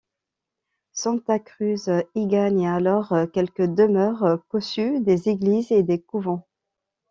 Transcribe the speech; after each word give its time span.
Santa 0.93 1.37
Cruz 1.37 1.87
y 2.15 2.25
gagne 2.25 2.67
alors 2.67 3.13
quelques 3.33 3.67
demeures 3.71 4.39
cossues, 4.49 4.99
des 5.01 5.29
églises 5.29 5.71
et 5.71 5.83
des 5.83 6.01
couvents. 6.01 6.47